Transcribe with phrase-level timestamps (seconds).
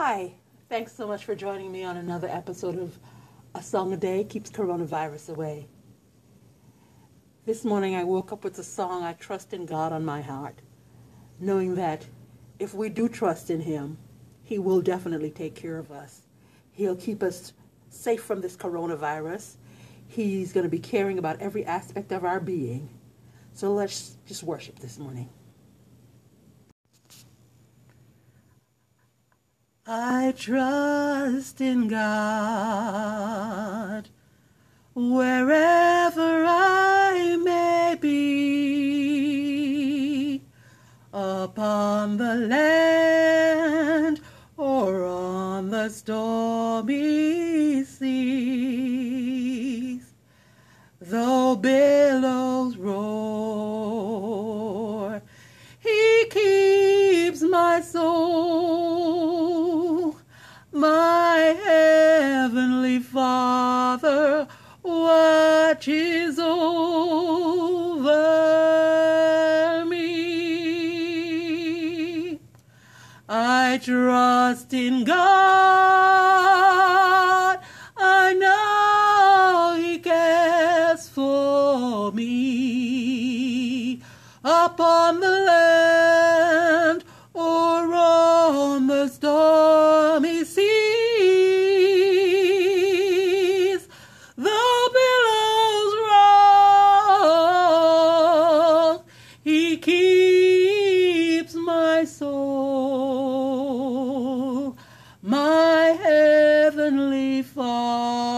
[0.00, 0.34] Hi,
[0.68, 2.96] thanks so much for joining me on another episode of
[3.56, 5.66] A Song a Day Keeps Coronavirus Away.
[7.44, 10.60] This morning I woke up with the song I Trust in God on my heart,
[11.40, 12.06] knowing that
[12.60, 13.98] if we do trust in Him,
[14.44, 16.22] He will definitely take care of us.
[16.70, 17.52] He'll keep us
[17.90, 19.56] safe from this coronavirus.
[20.06, 22.88] He's going to be caring about every aspect of our being.
[23.52, 25.28] So let's just worship this morning.
[29.90, 33.08] I trust in God
[34.94, 38.82] wherever I may be,
[41.10, 44.20] upon the land
[44.58, 48.12] or on the stormy seas.
[51.00, 53.47] Though billows roar,
[65.78, 66.74] watches over
[69.86, 71.20] me.
[73.28, 75.18] I trust in God.
[77.96, 84.02] I know He cares for me.
[84.42, 86.07] Upon the land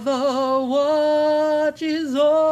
[0.00, 2.51] the watch is over.